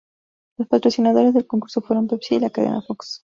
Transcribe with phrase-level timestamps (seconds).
[0.57, 3.19] Los patrocinadores del concurso fueron Pepsi y la cadena Fox.